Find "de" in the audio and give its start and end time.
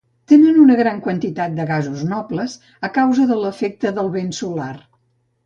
1.59-1.67, 3.33-3.39